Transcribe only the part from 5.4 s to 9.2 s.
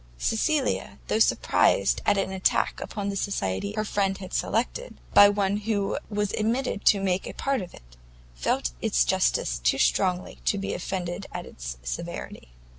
who was admitted to make a part of it, felt its